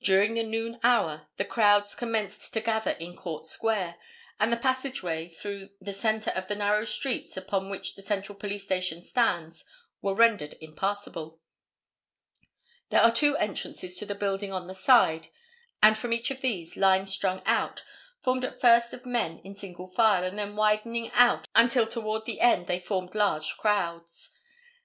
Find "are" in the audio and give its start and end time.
13.02-13.10